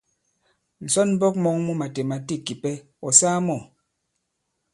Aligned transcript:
Ǹsɔnmbɔk 0.85 1.35
mɔ̄ŋ 1.43 1.57
mu 1.65 1.73
màtèmàtîk 1.81 2.41
kìpɛ, 2.47 2.71
ɔ̀ 3.07 3.11
saa 3.19 3.37
mɔ̂? 3.45 3.59